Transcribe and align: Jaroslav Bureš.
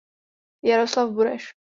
Jaroslav 0.71 1.11
Bureš. 1.13 1.49